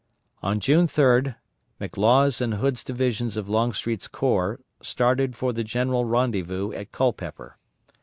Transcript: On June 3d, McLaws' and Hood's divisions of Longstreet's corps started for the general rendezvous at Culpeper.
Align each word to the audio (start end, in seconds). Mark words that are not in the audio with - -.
On 0.41 0.59
June 0.59 0.87
3d, 0.87 1.35
McLaws' 1.79 2.41
and 2.41 2.55
Hood's 2.55 2.83
divisions 2.83 3.37
of 3.37 3.47
Longstreet's 3.47 4.07
corps 4.07 4.59
started 4.81 5.35
for 5.35 5.53
the 5.53 5.63
general 5.63 6.05
rendezvous 6.05 6.71
at 6.71 6.91
Culpeper. 6.91 7.59